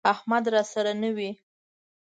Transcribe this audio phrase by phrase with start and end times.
[0.13, 1.29] احمد راسره نه وي،